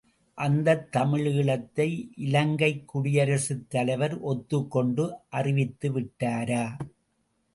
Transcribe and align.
அந்தத் 0.37 0.91
தமிழ் 0.91 1.27
ஈழத்தை, 1.27 2.09
இலங்கைக் 2.15 2.87
குடியரசுத் 2.87 3.69
தலைவர் 3.69 4.19
ஒத்துக் 4.19 4.71
கொண்டு 4.71 5.13
அறிவித்து 5.29 5.99
விட்டாரா? 5.99 6.77